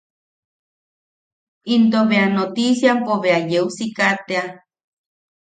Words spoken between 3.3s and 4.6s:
yeu siika tea.